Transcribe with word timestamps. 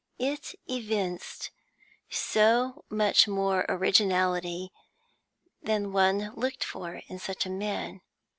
It 0.17 0.55
evinced 0.67 1.51
so 2.09 2.85
much 2.89 3.27
more 3.27 3.67
originality 3.69 4.71
than 5.61 5.93
one 5.93 6.33
looked 6.33 6.63
for 6.63 7.03
in 7.07 7.19
such 7.19 7.45
a 7.45 7.51
man. 7.51 8.01